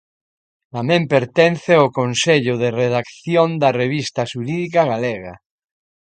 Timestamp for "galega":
4.91-5.33